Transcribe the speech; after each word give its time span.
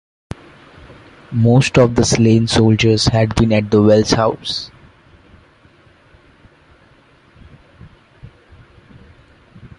Most 1.31 1.77
of 1.77 1.93
the 1.93 2.03
slain 2.03 2.47
soldiers 2.47 3.05
had 3.05 3.35
been 3.35 3.53
at 3.53 3.69
the 3.69 3.83
Wells 3.83 4.09
house. 4.09 4.71